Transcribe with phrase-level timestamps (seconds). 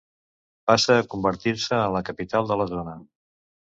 [0.69, 2.97] Passa a convertir-se en la capital de la zona.